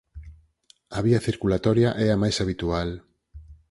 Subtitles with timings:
[0.97, 2.89] A vía circulatoria é a máis habitual.